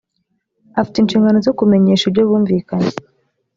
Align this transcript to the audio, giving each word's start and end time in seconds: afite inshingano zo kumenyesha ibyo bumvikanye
afite 0.79 0.97
inshingano 0.99 1.37
zo 1.45 1.53
kumenyesha 1.57 2.03
ibyo 2.07 2.21
bumvikanye 2.29 2.91